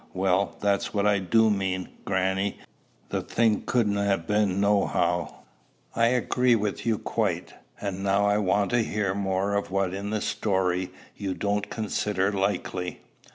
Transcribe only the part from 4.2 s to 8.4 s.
been, nohow." "I agree with you quite. And now I